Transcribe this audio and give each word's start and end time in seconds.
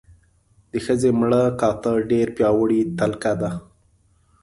د 0.71 0.73
ښځې 0.85 1.09
مړه 1.19 1.43
کاته 1.59 1.91
ډېره 2.09 2.31
پیاوړې 2.37 2.81
تلکه 2.99 3.33
ده. 3.41 3.51